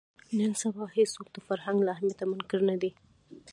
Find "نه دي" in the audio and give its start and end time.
2.69-2.91